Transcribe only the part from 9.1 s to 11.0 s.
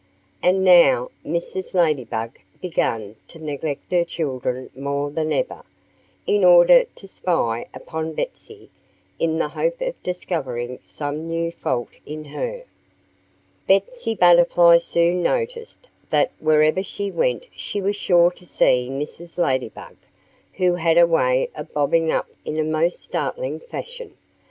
in the hope of discovering